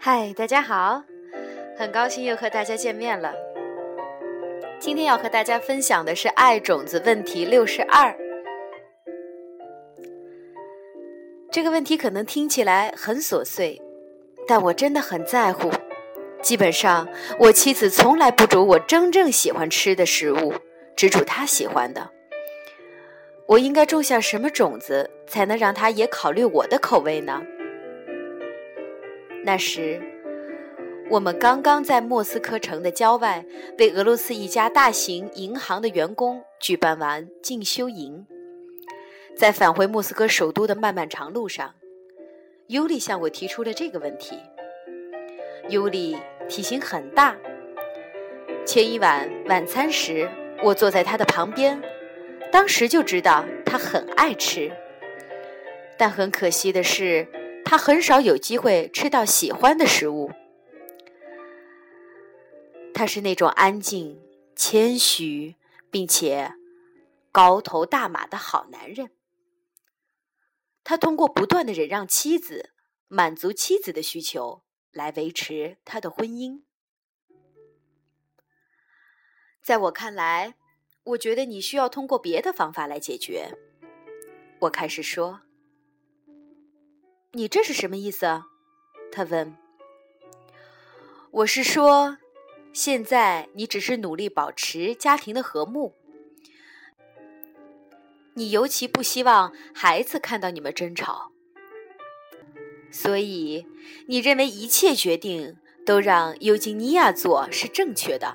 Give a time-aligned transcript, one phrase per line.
[0.00, 1.02] 嗨，大家好，
[1.76, 3.34] 很高兴又和大家见面了。
[4.78, 8.16] 今天要和大家分享的是爱种子问题六十二。
[11.50, 13.82] 这个问题可能听起来很琐碎，
[14.46, 15.68] 但我真的很在乎。
[16.40, 17.08] 基本上，
[17.40, 20.54] 我妻子从来不煮我真正喜欢吃的食物，
[20.94, 22.08] 只煮她喜欢的。
[23.46, 27.42] 我应该种下什么种子，才能让她也考虑我的口味呢？
[29.44, 30.02] 那时，
[31.08, 33.44] 我们刚刚在莫斯科城的郊外
[33.78, 38.26] 为俄罗斯一家大型银行的员工举办完进修营，
[39.36, 41.74] 在返回莫斯科首都的漫漫长路上，
[42.66, 44.38] 尤里向我提出了这个问题。
[45.68, 46.16] 尤里
[46.48, 47.34] 体型很大，
[48.66, 50.28] 前一晚晚餐时，
[50.62, 51.80] 我坐在他的旁边，
[52.52, 54.70] 当时就知道他很爱吃，
[55.96, 57.26] 但很可惜的是。
[57.68, 60.32] 他很少有机会吃到喜欢的食物。
[62.94, 64.18] 他是那种安静、
[64.56, 65.56] 谦虚，
[65.90, 66.54] 并且
[67.30, 69.10] 高头大马的好男人。
[70.82, 72.70] 他通过不断的忍让妻子，
[73.06, 76.62] 满足妻子的需求，来维持他的婚姻。
[79.62, 80.54] 在我看来，
[81.04, 83.54] 我觉得你需要通过别的方法来解决。
[84.60, 85.42] 我开始说。
[87.32, 88.42] 你这是什么意思？
[89.12, 89.54] 他问。
[91.30, 92.16] 我是说，
[92.72, 95.94] 现在你只是努力保持家庭的和睦，
[98.32, 101.30] 你尤其不希望孩子看到你们争吵，
[102.90, 103.66] 所以
[104.06, 108.34] 你认为一切决定都让尤金尼亚做是正确的，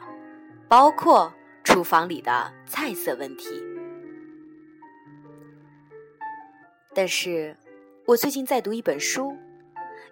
[0.70, 1.34] 包括
[1.64, 3.60] 厨房里的菜色问题。
[6.94, 7.58] 但是。
[8.06, 9.38] 我最近在读一本书，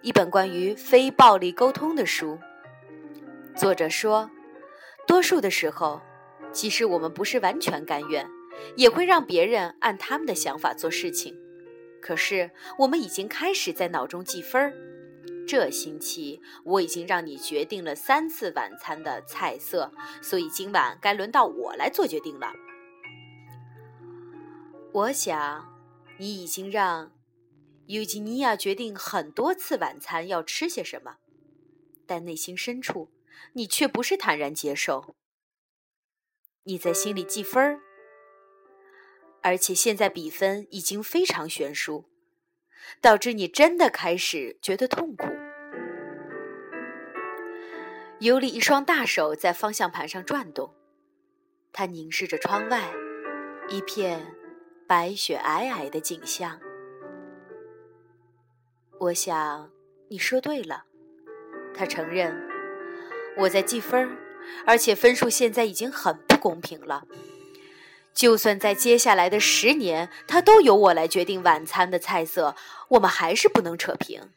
[0.00, 2.38] 一本关于非暴力沟通的书。
[3.54, 4.30] 作者说，
[5.06, 6.00] 多数的时候，
[6.52, 8.26] 即使我们不是完全甘愿，
[8.76, 11.38] 也会让别人按他们的想法做事情。
[12.00, 14.72] 可是，我们已经开始在脑中记分儿。
[15.46, 19.92] 这星期我已经让你决定了三次晚餐的菜色，
[20.22, 22.54] 所以今晚该轮到我来做决定了。
[24.92, 25.68] 我想，
[26.16, 27.10] 你已经让。
[27.86, 31.16] 尤吉尼亚决定很多次晚餐要吃些什么，
[32.06, 33.10] 但内心深处，
[33.54, 35.16] 你却不是坦然接受。
[36.64, 37.80] 你在心里记分儿，
[39.42, 42.08] 而且现在比分已经非常悬殊，
[43.00, 45.26] 导致你真的开始觉得痛苦。
[48.20, 50.72] 尤里一双大手在方向盘上转动，
[51.72, 52.92] 他凝视着窗外，
[53.68, 54.36] 一片
[54.86, 56.60] 白雪皑皑的景象。
[59.02, 59.68] 我想
[60.10, 60.84] 你说对了，
[61.74, 62.40] 他承认
[63.36, 64.16] 我在记分，
[64.64, 67.02] 而且分数现在已经很不公平了。
[68.14, 72.54] 就算在接下来的十年，他都由我来决定晚餐的菜色，
[72.90, 74.30] 我们还是不能扯平。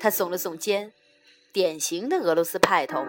[0.00, 0.94] 他耸了耸肩，
[1.52, 3.04] 典型的俄罗斯派头。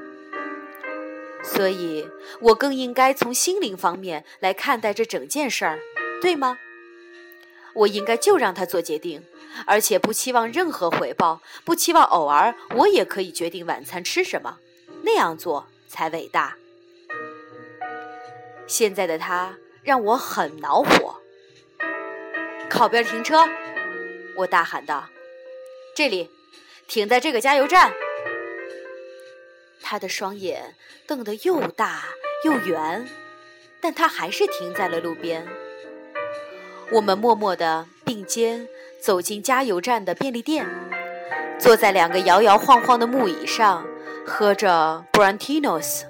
[1.41, 2.05] 所以
[2.41, 5.79] 我更应该从心灵方面来看待这整件事儿，
[6.21, 6.57] 对吗？
[7.77, 9.23] 我应该就让他做决定。
[9.65, 14.59] 而且不期望任何回报，不期望偶尔我也可以决定晚餐吃什么，
[15.01, 16.55] 那样做才伟大。
[18.67, 21.21] 现在的他让我很恼火。
[22.69, 23.43] 靠边停车！
[24.35, 25.07] 我大喊道
[25.95, 26.29] ：“这里，
[26.88, 27.91] 停在这个加油站。”
[29.81, 30.75] 他的双眼
[31.07, 32.03] 瞪得又大
[32.44, 33.09] 又圆，
[33.81, 35.47] 但他还是停在了路边。
[36.92, 38.68] 我们默默地并肩。
[39.00, 40.68] 走进加油站的便利店，
[41.59, 43.88] 坐在两个摇摇晃晃的木椅上，
[44.25, 46.02] 喝着 Brantinos，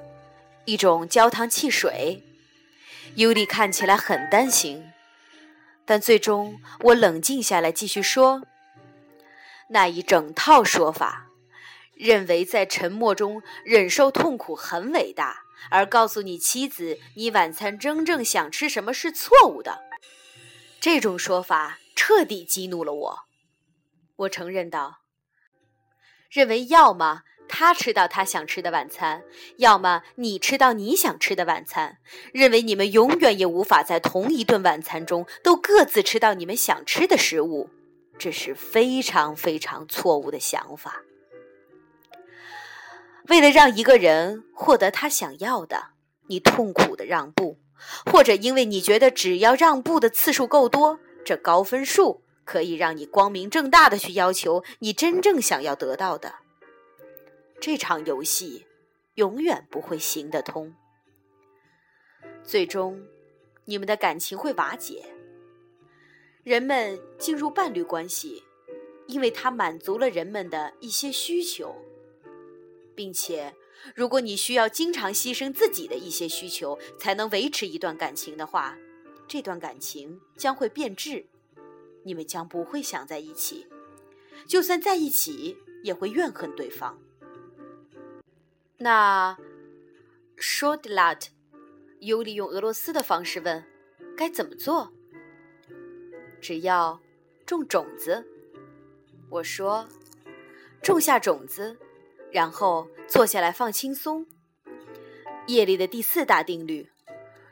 [0.63, 2.23] 一种焦糖汽水。
[3.15, 4.89] 尤里看起来很担心，
[5.85, 8.43] 但最终我冷静下来，继续说
[9.69, 11.27] ：“那一整套说法，
[11.93, 19.86] 认为在沉默中忍受痛苦很伟大，而告诉你妻子你晚餐真正想吃什么是错误的。
[20.87, 23.19] 这种说法。”彻底激怒了我，
[24.15, 24.99] 我承认道
[26.31, 29.23] ：“认为要么他吃到他想吃的晚餐，
[29.57, 31.97] 要么你吃到你想吃的晚餐。
[32.31, 37.69] 认为你们永远也无法在同一顿晚餐中都各自吃到你们想吃的食物，
[38.17, 41.01] 这是非常非常错误的想法。
[43.27, 45.89] 为了让一个人获得他想要的，
[46.29, 47.57] 你痛苦的让步，
[48.11, 56.35] 或者因为你觉得只要让步的次数够多。”这高分数可以让你光明正大的去要求你真正想要得到的，
[57.59, 58.65] 这场游戏
[59.15, 60.73] 永远不会行得通。
[62.45, 63.05] 最终，
[63.65, 65.03] 你们的感情会瓦解。
[66.45, 68.41] 人们进入伴侣关系，
[69.07, 71.75] 因为它满足了人们的一些需求，
[72.95, 73.53] 并且，
[73.95, 78.77] 如果你需要经常牺牲自己的一些需求才能维持一段感情的话，
[79.27, 81.25] 这段感情将会变质，
[82.03, 83.67] 你们将不会想在一起，
[84.47, 86.99] 就算在一起，也会怨恨对方。
[88.77, 89.37] 那
[90.37, 91.29] s h o r t l a t
[91.99, 93.65] 尤里用俄罗斯的方式问
[94.15, 94.91] ：“该怎么做？”
[96.39, 97.01] 只要
[97.45, 98.23] 种种子，
[99.29, 99.87] 我说，
[100.83, 101.75] 种下种子，
[102.31, 104.25] 然后坐下来放轻松。
[105.47, 106.89] 夜里的第四大定律：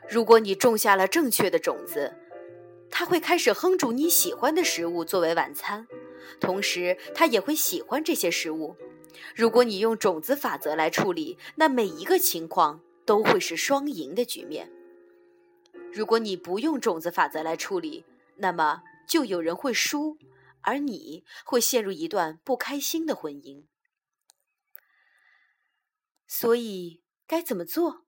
[0.08, 2.14] 如果你种下了正确的种子，
[2.90, 5.86] 它会开始哼煮你喜欢的食物作为晚餐，
[6.38, 8.76] 同时它也会喜欢这些食物。
[9.34, 14.70] 如果你用种子法则来处理，那每一个情况都会是双赢的局面。
[15.90, 18.04] 如果你不用种子法则来处理，
[18.36, 20.18] 那么就有人会输，
[20.60, 23.62] 而你会陷入一段不开心的婚姻。
[26.26, 28.04] 所以该怎么做？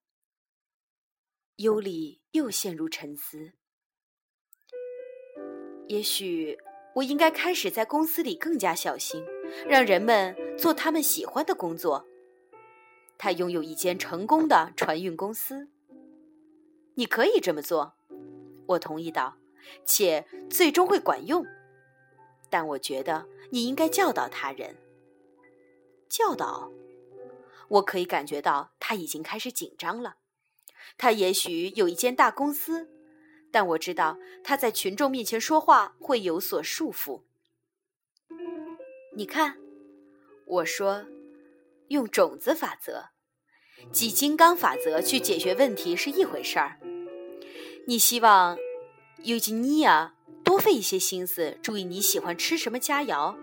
[1.56, 3.52] 尤里又陷入沉思。
[5.86, 6.58] 也许
[6.94, 9.24] 我应该开始在公司里更加小心，
[9.66, 12.06] 让人们做他们喜欢的工作。
[13.16, 15.68] 他拥有一间成功的船运公司。
[16.94, 17.94] 你可以这么做，
[18.66, 19.36] 我同意道。
[19.84, 21.44] 且最终会管用，
[22.48, 24.74] 但我觉得你应该教导他人。
[26.08, 26.70] 教导，
[27.68, 30.16] 我可以感觉到他已经开始紧张了。
[30.96, 32.88] 他也许有一间大公司，
[33.50, 37.22] 但我知道他在群众面前说话会有所束缚。
[39.14, 39.58] 你看，
[40.46, 41.04] 我说，
[41.88, 43.10] 用种子法则、
[43.92, 46.78] 即金刚法则去解决问题是一回事儿。
[47.86, 48.58] 你希望。
[49.24, 50.14] 尤吉尼亚，
[50.44, 53.36] 多费一些心思注意你喜欢吃什么佳肴，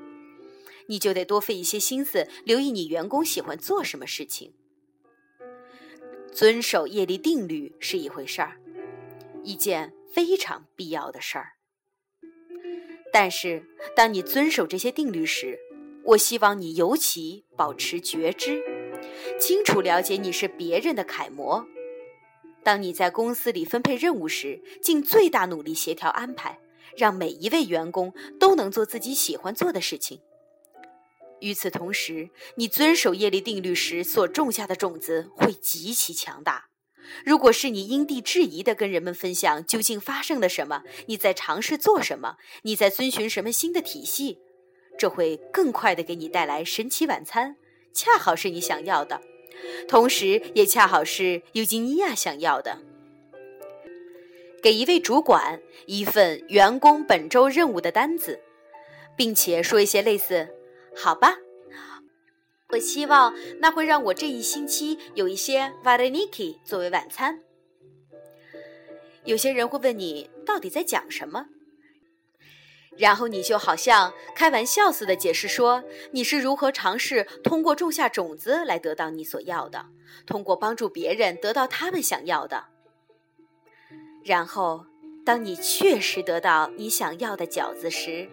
[0.87, 4.53] 你就得多费一些心思留意你员工喜欢做什么事情。
[6.31, 8.59] 遵守业力定律是一回事儿，
[9.43, 11.53] 一件非常必要的事儿。
[13.11, 13.65] 但是，
[13.95, 15.57] 当你遵守这些定律时，
[16.03, 18.61] 我希望你尤其保持觉知，
[19.39, 21.65] 清楚了解你是别人的楷模。
[22.61, 26.59] 当你在公司里分配任务时，尽最大努力协调安排，
[26.97, 30.19] 让每一位员工都能做自己喜欢做的事情。
[31.41, 36.65] 与此同时，你遵守业力定律时所种下的种子会极其强大。
[37.23, 44.39] 如果是你因地制宜地跟人们分享究竟发生了什么，你在尝试做什么，你在遵循什么新的体系，
[44.97, 47.57] 这会更快地给你带来神奇晚餐，
[47.93, 49.21] 恰好是你想要的。
[49.87, 52.81] 同时，也恰好是尤吉尼亚想要的。
[54.63, 58.41] 给一位主管一份员工本周任务的单子，
[59.15, 60.49] 并且说一些类似
[60.95, 61.38] ：“好吧，
[62.69, 67.42] 我希望那会让我这一星期有一些 vareniki 作为晚餐。”
[69.25, 71.47] 有些人会问你到底在讲什么？
[72.97, 79.87] 然后你就好像开玩笑似的解释说，你是如何尝试通过种下种子来得到你所要的，
[80.25, 82.68] 通过帮助别人得到他们想要的。
[84.23, 84.85] 然后，
[85.25, 88.30] 当你确实得到你想要的饺子时，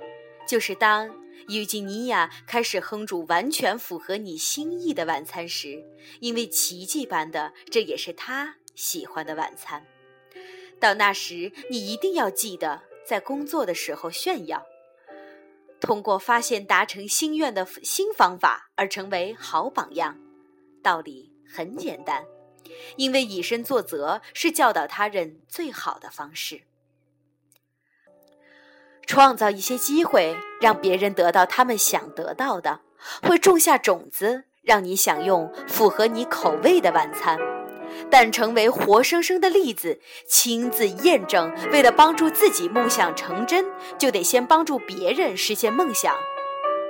[0.47, 1.11] 就是当
[1.55, 5.85] 尤金尼亚开始烹煮完全符合你心意的晚餐时，
[6.21, 9.87] 因为奇迹般的，这也是他喜欢的晚餐。
[10.81, 12.83] 到那时，你一定要记得。
[13.05, 14.65] 在工作的时候炫耀，
[15.81, 20.17] 通过发现达成心愿的新方法而成为好榜样。
[20.85, 22.25] 道理很简单，
[22.97, 26.63] 因为以身作则是教导他人最好的方式。
[29.07, 32.81] 创造一些机会，让别人得到他们想得到的，
[33.23, 37.39] 会种下种子，让你享用符合你口味的晚餐。
[38.11, 43.67] 但成为活生生的例子，亲自验证，为了帮助自己梦想成真，
[43.99, 46.17] 就得先帮助别人实现梦想。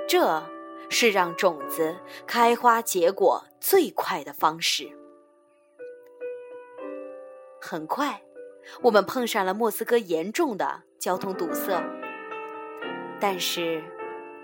[0.07, 0.43] 这
[0.89, 4.89] 是让种子开花结果最快的方式。
[7.59, 8.21] 很快，
[8.81, 11.83] 我们碰上了莫斯科严重的交通堵塞，
[13.23, 13.81] 但是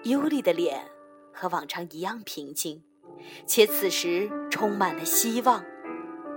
[0.03, 0.89] 尤利的脸
[1.33, 2.81] 和往常一样平静，
[3.45, 5.65] 且此时充满了希望。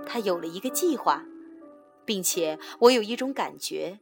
[0.05, 1.23] 他有了一个计划，
[2.03, 3.99] 并且我有一种感觉，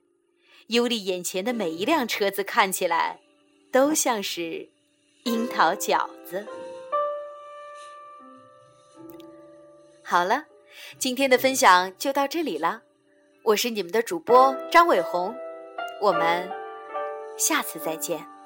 [0.69, 3.19] 尤里眼前的每一辆车子看起来
[3.71, 4.69] 都像是
[5.25, 6.43] 樱桃饺子。
[10.01, 10.45] 好了，
[10.98, 12.81] 今天的分享就到这里了。
[13.43, 15.36] 我是你们的主播张伟红，
[16.01, 16.50] 我们
[17.41, 18.40] 下次再见。